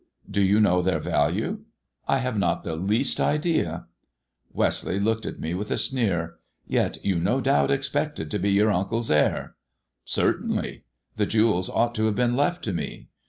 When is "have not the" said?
2.17-2.75